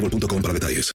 [0.00, 0.92] boostmobile.com para detalles.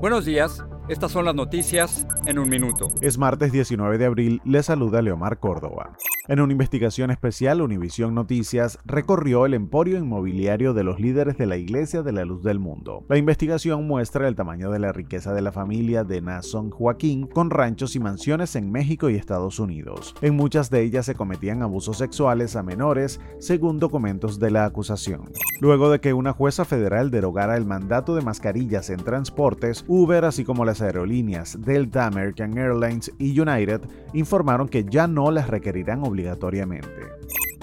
[0.00, 0.64] Buenos días.
[0.88, 2.88] Estas son las noticias en un minuto.
[3.02, 5.96] Es martes 19 de abril, le saluda Leomar Córdoba.
[6.30, 11.56] En una investigación especial, Univisión Noticias recorrió el emporio inmobiliario de los líderes de la
[11.56, 13.06] Iglesia de la Luz del Mundo.
[13.08, 17.48] La investigación muestra el tamaño de la riqueza de la familia de Nason Joaquín, con
[17.48, 20.14] ranchos y mansiones en México y Estados Unidos.
[20.20, 25.32] En muchas de ellas se cometían abusos sexuales a menores, según documentos de la acusación.
[25.62, 30.44] Luego de que una jueza federal derogara el mandato de mascarillas en transportes, Uber, así
[30.44, 33.80] como las aerolíneas Delta, American Airlines y United,
[34.12, 36.88] informaron que ya no las requerirán obligatoriamente obligatoriamente.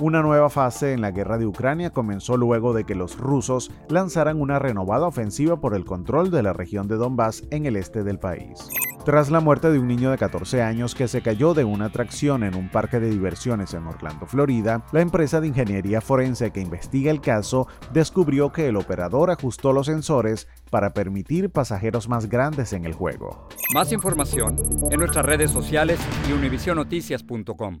[0.00, 4.40] Una nueva fase en la guerra de Ucrania comenzó luego de que los rusos lanzaran
[4.40, 8.18] una renovada ofensiva por el control de la región de Donbass en el este del
[8.18, 8.68] país.
[9.04, 12.42] Tras la muerte de un niño de 14 años que se cayó de una atracción
[12.42, 17.10] en un parque de diversiones en Orlando, Florida, la empresa de ingeniería forense que investiga
[17.10, 22.84] el caso descubrió que el operador ajustó los sensores para permitir pasajeros más grandes en
[22.84, 23.48] el juego.
[23.74, 24.56] Más información
[24.90, 27.80] en nuestras redes sociales y univisionoticias.com.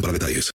[0.00, 0.52] para detalles.